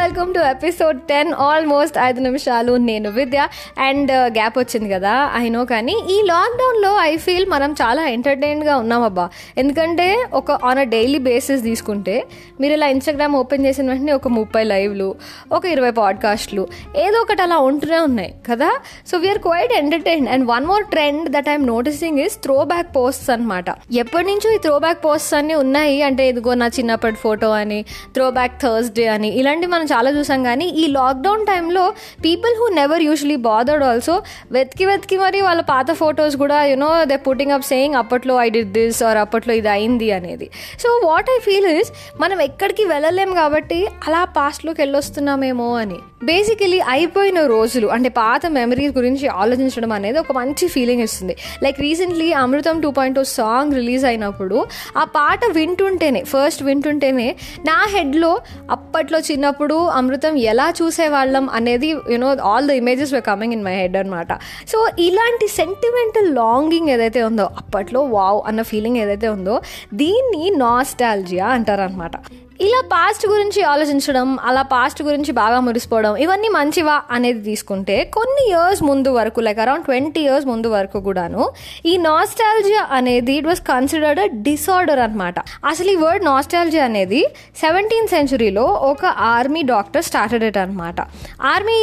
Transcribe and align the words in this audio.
Welcome 0.00 0.30
to 0.34 0.40
episode 0.52 0.98
ten 1.08 1.30
almost 1.46 1.96
ఐదు 2.06 2.20
నిమిషాలు 2.26 2.72
నేను 2.88 3.08
విద్య. 3.16 3.40
అండ్ 3.86 4.10
గ్యాప్ 4.36 4.54
uh, 4.56 4.62
వచ్చింది 4.62 4.88
కదా 4.92 5.14
ఐ 5.40 5.46
నో 5.54 5.62
కానీ 5.72 5.94
ఈ 6.14 6.16
లాక్డౌన్లో 6.30 6.92
ఐ 7.08 7.10
ఫీల్ 7.24 7.46
మనం 7.54 7.70
చాలా 7.80 8.02
ఎంటర్టైన్గా 8.16 8.74
ఉన్నామబ్బా 8.82 9.26
ఎందుకంటే 9.62 10.06
ఒక 10.40 10.58
ఆన్ 10.68 10.80
అ 10.84 10.86
డైలీ 10.94 11.18
బేసిస్ 11.28 11.62
తీసుకుంటే 11.68 12.14
మీరు 12.60 12.74
ఇలా 12.76 12.88
ఇన్స్టాగ్రామ్ 12.94 13.34
ఓపెన్ 13.40 13.64
చేసిన 13.66 13.86
వెంటనే 13.92 14.14
ఒక 14.20 14.30
ముప్పై 14.38 14.62
లైవ్లు 14.72 15.08
ఒక 15.58 15.64
ఇరవై 15.74 15.92
పాడ్కాస్ట్లు 16.00 16.64
ఏదో 17.04 17.18
ఒకటి 17.24 17.44
అలా 17.46 17.58
ఉంటూనే 17.68 18.00
ఉన్నాయి 18.08 18.32
కదా. 18.48 18.70
So 19.10 19.18
we're 19.24 19.42
quite 19.48 19.74
entertain 19.82 20.28
and 20.36 20.46
one 20.52 20.66
more 20.72 20.86
trend 20.94 21.28
that 21.36 21.50
I'm 21.54 21.68
noticing 21.74 22.20
is 22.26 22.38
throwback 22.72 22.90
posts 22.96 23.30
అనమాట 23.36 23.68
ఎప్పటి 24.04 24.28
నుంచో 24.30 24.50
ఈ 24.56 24.60
త్రో 24.68 24.78
బ్యాక్ 24.86 25.02
పోస్ట్స్ 25.08 25.36
అన్ని 25.40 25.58
ఉన్నాయి. 25.64 25.98
అంటే 26.08 26.22
ఇదిగో 26.32 26.54
నా 26.64 26.70
చిన్నప్పటి 26.78 27.20
ఫోటో 27.26 27.50
అని 27.60 27.80
త్రో 28.16 28.28
బ్యాక్ 28.40 28.56
థర్స్డే 28.64 29.08
అని 29.16 29.30
ఇలాంటివి 29.42 29.72
మనం 29.76 29.86
చాలా 29.92 30.10
చూసాం 30.10 30.40
కానీ 30.44 30.66
ఈ 30.82 30.86
లాక్డౌన్ 30.98 31.44
టైంలో 31.46 31.84
people 32.26 32.54
who 32.60 32.68
never 32.80 33.02
usually 33.02 33.36
bothered 33.48 33.84
also 33.84 34.16
వెతికి 34.52 34.86
వెతికి 34.86 35.18
మరి 35.18 35.40
వాళ్ళ 35.40 35.60
పాత 35.72 35.90
ఫొటోస్ 35.92 36.36
కూడా 36.36 36.64
you know 36.64 37.04
they 37.04 37.16
putting 37.16 37.54
up 37.56 37.66
saying 37.70 37.94
అప్పట్లో 37.94 38.36
ఐ 38.36 38.48
డిడ్ 38.48 38.72
దిస్ 38.72 39.02
ఆర్ 39.02 39.18
అప్పట్లో 39.18 39.54
ఇది 39.54 39.68
అయింది 39.68 40.10
అనేది. 40.12 40.46
So 40.82 40.88
what 41.08 41.30
I 41.36 41.38
feel 41.38 41.66
is 41.66 41.92
మనం 42.20 42.40
ఎక్కడికి 42.40 42.84
వెళ్ళలేం 42.84 43.32
కాబట్టి 43.34 43.80
అలా 44.08 44.24
పాస్ట్లోకి 44.24 44.80
వెళ్ళొస్తున్నామేమో 44.82 45.68
అని. 45.76 45.98
బేసికలీ 46.24 46.80
అయిపోయిన 46.88 47.40
రోజులు 47.46 47.86
అంటే 47.86 48.08
పాత 48.08 48.46
మెమరీస్ 48.46 48.92
గురించి 48.96 49.26
ఆలోచించడం 49.42 49.92
అనేది 49.92 50.18
ఒక 50.18 50.32
మంచి 50.32 50.68
ఫీలింగ్ 50.68 51.02
ఇస్తుంది. 51.02 51.36
Like 51.62 51.80
recently 51.80 52.32
Amrutham 52.32 52.80
two 52.80 52.90
point 52.90 53.16
two 53.18 53.24
song 53.24 53.74
release 53.74 54.04
అయినప్పుడు 54.04 54.58
ఆ 54.96 55.04
పాట 55.04 55.40
వింటుంటేనే 55.52 56.22
ఫస్ట్ 56.24 56.62
వింటుంటేనే 56.62 57.28
నా 57.64 57.78
హెడ్లో 57.94 58.32
అప్ 58.70 58.89
అప్పట్లో 58.90 59.18
చిన్నప్పుడు 59.26 59.74
అమృతం 59.90 60.34
ఎలా 60.44 60.64
చూసేవాళ్ళం 60.78 61.44
అనేది 61.50 61.88
you know 62.12 62.30
all 62.44 62.66
the 62.68 62.74
images 62.78 63.12
we 63.14 63.20
coming 63.28 63.54
in 63.56 63.62
my 63.64 63.74
head 63.74 63.96
అనమాట 63.96 64.32
సో 64.68 64.78
ఇలాంటి 64.98 65.46
సెంటిమెంటల్ 65.52 66.28
లాంగింగ్ 66.34 66.90
ఏదైతే 66.90 67.20
ఉందో 67.22 67.46
అప్పట్లో 67.56 68.00
వావ్ 68.10 68.40
అన్న 68.46 68.62
ఫీలింగ్ 68.62 68.98
ఏదైతే 68.98 69.28
ఉందో 69.28 69.56
దీన్ని 69.94 70.44
నాస్టాలజియా 70.58 71.48
అంటారనమాట 71.52 72.16
ఇలా 72.60 72.80
పాస్ట్ 72.92 73.24
గురించి 73.26 73.60
ఆలోచించడం 73.64 74.28
అలా 74.48 74.62
పాస్ట్ 74.72 75.00
గురించి 75.02 75.32
బాగా 75.32 75.58
మురిసిపోవడం 75.60 76.12
ఇవన్నీ 76.22 76.48
మంచివా 76.56 76.96
అనేది 77.10 77.40
తీసుకుంటే 77.46 77.96
కొన్ని 78.16 78.42
ఇయర్స్ 78.48 78.82
ముందు 78.82 79.10
వరకు 79.10 79.40
లైక్ 79.40 79.60
అరౌండ్ 79.64 79.84
ట్వంటీ 79.84 80.20
ఇయర్స్ 80.20 80.46
ముందు 80.50 80.68
వరకు 80.74 80.98
కూడాను 81.00 81.42
ఈ 81.84 81.94
నాస్టాలజియా 82.04 82.82
అనేది 82.96 83.34
it 83.36 83.48
was 83.48 83.62
considered 83.70 84.20
a 84.20 84.26
disorder 84.48 85.00
అనమాట 85.00 85.36
అసలు 85.70 85.90
ఈ 85.90 85.96
వర్డ్ 86.02 86.24
నాస్టాలజియా 86.24 86.84
అనేది 86.84 87.22
సెవెంటీన్త్ 87.62 88.12
సెంచురీలో 88.14 88.66
ఒక 88.90 89.04
ఆర్మీ 89.30 89.62
డాక్టర్ 89.70 90.04
స్టార్టెడ్ 90.04 90.44
ఇట్ 90.44 90.58
అనమాట 90.58 91.00
ఆర్మీ 91.52 91.78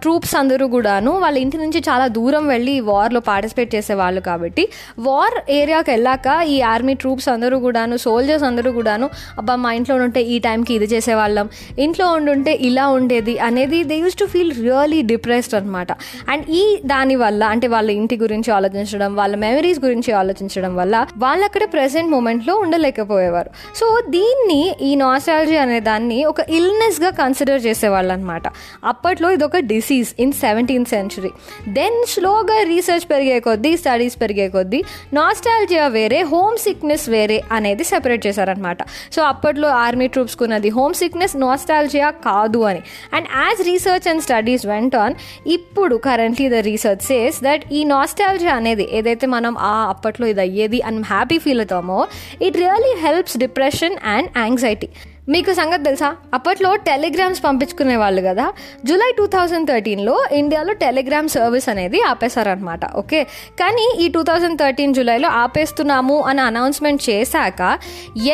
ట్రూప్స్ 0.00 0.34
అందరూ 0.36 0.68
కూడాను 0.68 1.12
వాళ్ళ 1.20 1.36
ఇంటి 1.38 1.56
నుంచి 1.56 1.82
చాలా 1.88 2.08
దూరం 2.16 2.46
వెళ్ళి 2.46 2.76
వార్లో 2.88 3.22
పార్టిసిపేట్ 3.28 3.72
చేసేవాళ్ళు 3.74 4.22
కాబట్టి 4.22 4.66
వార్ 5.04 5.38
ఏరియాకి 5.56 5.90
వెళ్ళాక 5.90 6.28
ఈ 6.48 6.58
ఆర్మీ 6.70 6.96
ట్రూప్స్ 7.00 7.28
అందరూ 7.28 7.58
కూడాను 7.60 7.94
సోల్జర్స్ 8.04 8.48
అందరూ 8.50 8.72
కూడాను 8.72 9.06
అబ్బా 9.38 9.56
మా 9.58 9.72
ఇంట్లో 9.76 9.94
ఉంటే 10.14 10.22
ఈ 10.34 10.36
టైంకి 10.38 10.72
ఇది 10.74 10.86
చేసేవాళ్ళం. 10.94 11.46
ఇంట్లో 11.78 12.06
ఉండుంటే 12.16 12.52
ఇలా 12.68 12.84
ఉండేది 12.88 13.34
అనేది 13.38 13.78
they 13.84 13.96
use 13.98 14.16
to 14.16 14.24
feel 14.24 14.52
really 14.56 15.00
depressed 15.02 15.54
అనమాట 15.54 15.92
అండ్ 16.30 16.44
ఈ 16.50 16.62
దాని 16.86 17.16
వల్ల 17.22 17.42
అంటే 17.44 17.66
వాళ్ళ 17.66 17.88
ఇంటి 17.90 18.16
గురించి 18.16 18.50
ఆలోచించడం 18.52 19.10
వాళ్ళ 19.16 19.34
మెమరీస్ 19.36 19.80
గురించి 19.84 20.10
ఆలోచించడం 20.12 20.72
వల్ల 20.76 20.94
వాళ్ళు 21.16 21.44
అక్కడ 21.44 21.64
ప్రెసెంట్ 21.72 22.10
మూమెంట్లో 22.10 22.54
ఉండలేకపోయేవారు. 22.56 23.50
సో 23.76 23.86
దీన్ని 24.08 24.60
ఈ 24.82 24.90
నాస్టాలజీ 24.94 25.56
అనే 25.56 25.80
దాన్ని 25.80 26.18
ఒక 26.24 26.40
ఇల్నెస్గా 26.58 27.10
కన్సిడర్ 27.10 27.60
చేసేవాళ్ళు 27.66 28.12
అనమాట 28.12 28.46
అప్పట్లో 28.84 29.28
ఇది 29.30 29.44
ఒక 29.44 29.58
disease 29.72 30.12
in 30.18 30.34
seventeenth 30.44 30.90
century 30.90 31.32
then 31.68 31.98
స్లోగా 32.06 32.58
రీసెర్చ్ 32.62 33.06
పెరిగే 33.10 33.38
కొద్దీ 33.40 33.72
స్టడీస్ 33.76 34.16
పెరిగే 34.20 34.48
కొద్దీ 34.48 34.80
నాస్టాలజియా 35.12 35.86
వేరే 35.98 36.20
హోమ్ 36.32 36.56
సిక్నెస్ 36.58 37.08
వేరే 37.16 37.38
అనేది 37.52 37.84
సెపరేట్ 37.84 38.24
చేశారనమాట 38.26 38.80
సో 39.12 39.22
అప్పట్లో 39.32 39.68
ఆర్మీ 39.84 40.03
ట్రూప్స్ 40.08 40.36
కున్నది 40.36 40.70
హోమ్ 40.70 40.94
సిక్నెస్ 40.94 41.36
నాస్టాలజియా 41.36 42.10
కాదు 42.10 42.58
అని. 42.58 42.82
And 43.12 43.28
as 43.36 43.62
research 43.66 44.08
and 44.08 44.22
studies 44.22 44.66
went 44.66 44.96
on 44.96 45.14
ఇప్పుడు 45.46 45.96
currently 45.96 46.48
the 46.48 46.54
research 46.54 47.02
says 47.02 47.44
that 47.44 47.72
ఈ 47.72 47.84
నాస్టాలజియా 47.84 48.54
అనేది 48.54 48.88
ఏదైతే 48.92 49.26
మనం 49.26 49.58
ఆ 49.58 49.86
అప్పట్లో 49.88 50.26
ఇది 50.26 50.40
అయ్యేది 50.40 50.80
అని 50.80 51.02
హ్యాపీ 51.02 51.38
ఫీల్ 51.38 51.60
అవుతామో 51.60 52.06
it 52.42 52.56
really 52.56 52.94
helps 53.00 53.38
depression 53.38 53.96
and 54.04 54.30
anxiety 54.38 54.90
మీకు 55.28 55.52
సంగతి 55.52 55.84
తెలుసా? 55.84 56.08
అప్పట్లో 56.34 56.70
టెలిగ్రామ్స్ 56.86 57.38
పంపించుకునే 57.44 57.94
వాళ్ళు 57.96 58.22
కదా 58.22 58.46
జూలై 58.84 59.08
టూ 59.18 59.24
థౌజండ్ 59.26 59.66
థర్టీన్లో 59.70 60.16
ఇండియాలో 60.32 60.72
టెలిగ్రామ్ 60.82 61.28
సర్వీస్ 61.34 61.68
అనేది 61.68 61.98
ఆపేశారనమాట 62.02 62.84
ఓకే? 62.94 63.20
కానీ 63.60 63.86
ఈ 63.98 64.08
టూ 64.08 64.22
థౌజండ్ 64.22 64.58
థర్టీన్ 64.58 64.94
జూలైలో 64.94 65.28
ఆపేస్తున్నాము 65.38 66.16
అని 66.28 66.42
అనౌన్స్మెంట్ 66.42 67.02
చేశాక 67.08 67.62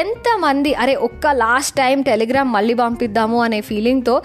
ఎంతమంది 0.00 0.72
అరే 0.82 0.94
ఒక్క 1.08 1.26
లాస్ట్ 1.38 1.76
టైం 1.76 2.02
టెలిగ్రామ్ 2.02 2.52
మళ్ళీ 2.52 2.76
పంపిద్దాము 2.80 3.40
అనే 3.42 3.60
ఫీలింగ్తో 3.62 4.16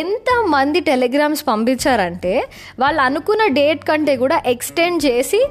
ఎంతమంది 0.00 0.80
టెలిగ్రామ్స్ 0.88 1.44
పంపించారంటే 1.46 2.34
వాళ్ళు 2.78 3.02
అనుకున్న 3.02 3.44
డేట్ 3.54 3.84
కంటే 3.86 4.16
కూడా 4.16 4.38
ఎక్స్టెండ్ 4.48 5.00
చేసి 5.06 5.42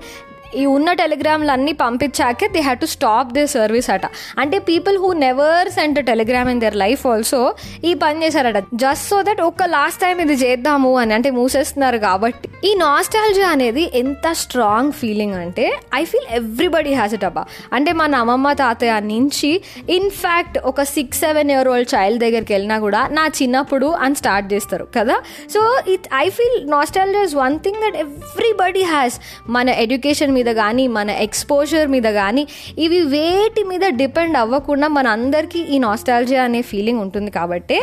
ఈ 0.56 0.66
ఉన్న 0.66 0.94
టెలిగ్రామ్లు 0.94 1.52
అన్నీ 1.52 1.72
పంపించాకే 1.72 2.48
they 2.48 2.60
had 2.60 2.80
to 2.80 2.86
stop 2.86 3.34
the 3.34 3.46
service 3.48 3.90
అట. 3.90 4.02
అంటే 4.38 4.60
people 4.60 4.98
who 4.98 5.14
never 5.14 5.70
sent 5.70 6.06
telegram 6.06 6.50
in 6.50 6.62
their 6.62 6.76
life 6.76 7.08
also 7.08 7.56
ఈ 7.84 7.94
పని 7.94 8.26
చేశారట. 8.26 8.64
జస్ట్ 8.76 9.10
సో 9.10 9.22
దట్ 9.22 9.42
ఒక్క 9.42 9.64
లాస్ట్ 9.64 10.02
టైం 10.02 10.20
ఇది 10.20 10.34
చేద్దాము 10.34 10.98
అని 10.98 11.14
అంటే 11.14 11.30
మూసేస్తున్నారు 11.30 11.98
కాబట్టి. 11.98 12.50
ఈ 12.64 12.76
నాస్టాలజీ 12.76 13.42
అనేది 13.42 13.92
ఎంత 13.96 14.32
స్ట్రాంగ్ 14.32 14.92
ఫీలింగ్ 14.92 15.34
అంటే 15.34 15.80
I 15.96 16.04
feel 16.06 16.28
everybody 16.32 16.94
has 16.94 17.14
it 17.14 17.24
అబ్బా. 17.24 17.46
అంటే 17.74 17.94
మన 17.94 18.16
అమ్మమ్మ 18.16 18.54
తాతయ్య 18.54 19.00
నుంచి 19.00 19.62
ఇన్ఫ్యాక్ట్ 19.90 20.58
ఒక 20.58 20.84
six 20.84 21.20
seven 21.20 21.52
year 21.52 21.68
old 21.68 21.96
child 21.96 22.20
దగ్గరికి 22.20 22.54
వెళ్ళినా 22.54 22.80
కూడా 22.80 23.08
నా 23.12 23.28
చిన్నప్పుడు 23.28 23.86
అని 23.86 24.16
స్టార్ట్ 24.16 24.54
చేస్తారు 24.54 24.88
కదా? 24.98 25.16
So 25.54 25.80
it 25.88 26.08
I 26.16 26.30
feel 26.30 26.72
nostalgia 26.72 27.20
is 27.20 27.36
one 27.36 27.60
thing 27.60 27.76
that 27.76 27.96
everybody 27.96 28.84
has 28.84 29.20
మన 29.50 29.70
ఎడ్యుకేషన్ 29.70 30.32
మీద 30.34 30.43
కానీ 30.52 30.88
మన 30.88 31.10
ఎక్స్పోజర్ 31.10 31.88
మీద 31.88 32.04
కానీ 32.04 32.48
ఇవి 32.78 33.00
వేటి 33.00 33.64
మీద 33.64 33.86
డిపెండ్ 33.88 34.38
అవ్వకుండా 34.38 34.88
మన 34.88 35.08
అందరికీ 35.08 35.60
ఈ 35.60 35.80
నాస్టాలజీ 35.80 36.36
అనే 36.36 36.62
ఫీలింగ్ 36.62 37.02
ఉంటుంది 37.02 37.32
కాబట్టి 37.32 37.80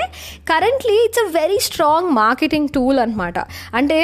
currently 0.47 0.97
it's 1.04 1.22
a 1.25 1.26
very 1.41 1.59
strong 1.59 2.10
marketing 2.10 2.69
tool 2.69 2.99
అనమాట 2.99 3.38
అంటే 3.75 4.00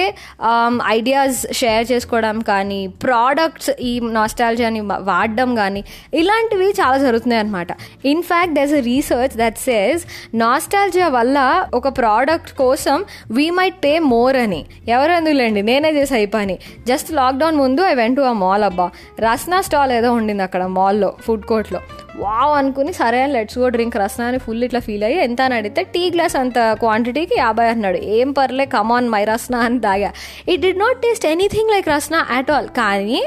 um, 0.51 0.75
ఐడియాస్ 0.89 1.47
షేర్ 1.53 1.93
చేసుకోవడం 1.93 2.41
కానీ 2.41 2.87
ప్రోడక్ట్స్ 2.87 3.71
ఈ 3.81 4.01
నాస్టాలజీని 4.01 4.81
వాడడం 4.81 5.55
కానీ 5.55 5.85
ఇలాంటివి 6.13 6.69
చాలా 6.81 6.99
జరుగుతున్నాయి 6.99 7.41
అనమాట 7.41 7.69
in fact 8.05 8.55
there's 8.55 8.73
a 8.73 8.81
research 8.81 9.37
that 9.37 9.59
says 9.59 10.03
nostalgia 10.35 11.09
వల్ల 11.09 11.65
ఒక 11.75 11.89
ప్రోడక్ట్ 11.99 12.53
కోసం 12.53 13.05
వీ 13.31 13.51
మైట్ 13.51 13.79
పే 13.85 13.99
మోర్ 13.99 14.37
అని. 14.37 14.67
ఎవరు 14.89 15.13
అందులేండి? 15.13 15.63
నేనే 15.63 15.91
చేసి 15.91 16.15
అయిపోయి 16.15 16.57
జస్ట్ 16.87 17.13
లాక్డౌన్ 17.13 17.57
ముందు 17.57 17.83
I 17.83 17.95
went 17.95 18.17
to 18.17 18.23
a 18.23 18.33
mall 18.47 18.65
అబ్బా. 18.65 18.87
రస్నా 19.21 19.61
స్టాల్ 19.61 19.93
ఏదో 19.93 20.13
ఉండింది 20.13 20.43
అక్కడ 20.43 20.65
మాల్లో 20.79 21.11
ఫుడ్ 21.21 21.47
కోర్ట్లో. 21.47 21.81
వావ్ 22.17 22.53
అనుకుని 22.59 22.93
సరే 22.93 23.23
అని 23.23 23.33
లెట్స్ 23.33 23.59
గో 23.59 23.69
డ్రింక్ 23.69 23.97
రస్నా 23.97 24.27
అని 24.27 24.39
ఫుల్ 24.39 24.65
ఇట్లా 24.65 24.81
ఫీల్ 24.81 25.05
అయ్యి 25.05 25.19
ఎంత 25.25 25.43
అని 25.43 25.55
అడిగితే 25.55 25.83
టీ 25.95 26.11
గ్లాస్ 26.11 26.37
అంత 26.37 26.59
క్వాంటిటీకి 26.59 27.37
యాభై 27.39 27.69
అన్నాడు. 27.69 27.99
ఏం 28.19 28.31
పర్లే 28.33 28.65
కమాన్ 28.65 29.09
మై 29.09 29.25
రస్నా 29.25 29.59
అని 29.59 29.81
తాగా. 29.81 30.13
It 30.49 30.63
did 30.63 30.79
not 30.79 30.99
taste 31.03 31.27
anything 31.27 31.71
like 31.71 31.89
Rasna 31.89 32.27
at 32.31 32.51
all 32.51 32.69
కానీ 32.69 33.21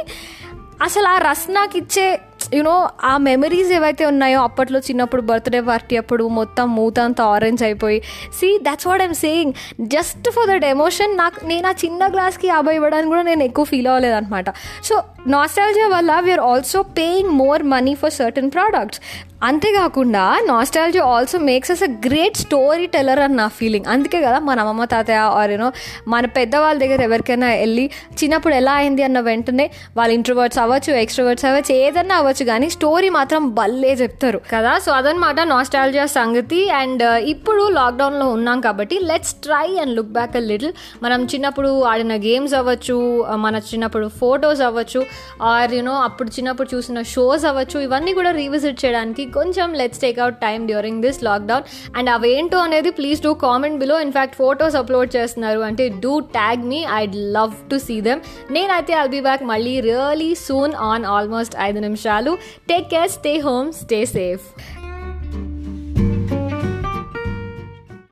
అసలు 0.82 1.08
ఆ 1.08 1.18
రస్నాకి 1.32 1.78
ఇచ్చే 1.78 2.08
యూనో 2.54 2.90
ఆ 3.04 3.18
మెమరీస్ 3.18 3.72
ఏవైతే 3.72 4.06
ఉన్నాయో 4.06 4.42
అప్పట్లో 4.42 4.80
చిన్నప్పుడు 4.80 5.22
బర్త్డే 5.22 5.62
పార్టీ 5.62 5.98
అప్పుడు 5.98 6.28
మొత్తం 6.28 6.76
మూత 6.76 7.00
అంతా 7.00 7.24
ఆరెంజ్ 7.24 7.64
అయిపోయి 7.64 8.00
see 8.34 8.60
that's 8.62 8.88
what 8.88 9.02
I'm 9.02 9.14
saying 9.14 9.54
just 9.82 10.30
for 10.30 10.48
that 10.48 10.66
emotion 10.66 11.18
నాకు 11.18 11.46
నేను 11.46 11.68
ఆ 11.68 11.72
చిన్న 11.86 12.08
గ్లాస్కి 12.08 12.48
యాభై 12.48 12.76
ఇవ్వడానికి 12.76 13.08
కూడా 13.08 13.22
నేను 13.22 13.44
ఎక్కువ 13.44 13.66
ఫీల్ 13.66 13.88
అవ్వలేదన్నమాట. 13.88 14.50
సో 14.84 15.04
నాస్టాలజీ 15.28 15.82
వల్ల 15.82 16.20
we're 16.20 16.40
also 16.40 16.84
paying 16.84 17.30
more 17.30 17.64
money 17.64 17.96
for 17.96 18.12
certain 18.12 18.52
products 18.52 19.02
అంతేకాకుండా 19.42 20.22
nostalgia 20.48 21.02
also 21.12 21.38
makes 21.50 21.72
us 21.72 21.84
a 21.84 21.90
great 22.06 22.38
storyteller 22.86 23.20
అని 23.20 23.36
నా 23.36 23.46
ఫీలింగ్ 23.48 23.86
అందుకే 23.88 24.20
కదా 24.22 24.40
మన 24.40 24.58
అమ్మమ్మ 24.60 24.86
తాతయ్య 24.94 25.20
ఆర్ 25.40 25.52
యూనో 25.52 25.70
మన 26.08 26.26
పెద్దవాళ్ళ 26.38 26.78
దగ్గర 26.80 27.02
ఎవరికైనా 27.02 27.50
వెళ్ళి 27.62 27.86
చిన్నప్పుడు 28.20 28.54
ఎలా 28.54 28.74
అయింది 28.74 29.04
అన్న 29.04 29.20
వెంటనే 29.20 29.66
వాళ్ళ 29.98 30.12
ఇంట్రోవర్ట్స్ 30.14 30.60
అవ్వచ్చు 30.64 30.92
ఎక్స్ట్రోవర్ట్స్ 31.04 31.46
అవ్వచ్చు 31.46 31.74
ఏదన్నా 31.86 32.16
అవ్వచ్చు 32.16 32.46
కానీ 32.46 32.70
స్టోరీ 32.70 33.10
మాత్రం 33.10 33.46
భలే 33.60 33.94
చెప్తారు 33.94 34.42
కదా. 34.52 34.74
సో 34.80 34.92
అదనమాట 34.92 35.40
నాస్టాలజీ 35.54 36.02
సంగతి. 36.18 36.60
అండ్ 36.82 37.04
uh, 37.04 37.18
ఇప్పుడు 37.34 37.64
లాక్డౌన్లో 37.70 38.28
ఉన్నాం 38.30 38.60
కాబట్టి 38.62 38.96
let's 39.10 39.34
try 39.46 39.68
and 39.84 39.96
look 39.98 40.14
back 40.18 40.36
a 40.36 40.44
little 40.50 40.74
మనం 41.04 41.20
చిన్నప్పుడు 41.24 41.72
ఆడిన 41.94 42.14
గేమ్స్ 42.28 42.54
అవ్వచ్చు 42.54 42.98
మన 43.46 43.56
చిన్నప్పుడు 43.72 44.08
ఫొటోస్ 44.22 44.62
అవ్వచ్చు 44.62 45.02
ఆర్ 45.54 45.74
యూనో 45.74 45.96
అప్పుడు 46.02 46.30
చిన్నప్పుడు 46.38 46.70
చూసిన 46.76 47.02
షోస్ 47.16 47.46
అవ్వచ్చు 47.46 47.80
ఇవన్నీ 47.80 48.14
కూడా 48.14 48.34
రీవిజిట్ 48.42 48.80
చేయడానికి 48.86 49.26
కొంచెం 49.38 49.74
let's 49.74 50.02
take 50.06 50.20
out 50.20 50.38
time 50.46 50.68
during 50.68 51.02
this 51.02 51.24
lockdown 51.24 51.66
and 51.98 52.10
అవేంటో 52.10 52.60
అనేది 52.68 52.92
please 53.00 53.22
do 53.22 53.34
comment 53.46 53.80
below 53.80 54.00
in fact 54.08 54.36
photos 54.36 54.76
upload 54.82 55.12
చేస్తున్నారు. 55.16 55.60
అంటే 55.60 55.88
do 56.06 56.20
tag 56.38 56.64
me 56.74 56.82
I'd 57.02 57.16
love 57.38 57.56
to 57.72 57.78
see 57.88 57.98
them 58.02 58.22
నేనైతే 58.52 58.94
ఐల్ 58.94 59.14
బీ 59.18 59.22
బ్యాక్ 59.30 59.44
మళ్ళీ 59.44 59.76
రియలీ 59.90 60.32
సూన్ 60.48 60.76
ఆన్ 60.92 61.06
ఆల్మోస్ట్ 61.06 61.56
ఐదు 61.70 61.80
నిమిషాలు. 61.80 62.34
Take 62.70 62.90
care 62.96 63.12
stay 63.20 63.36
home 63.48 63.70
stay 63.84 64.02
safe 64.18 64.46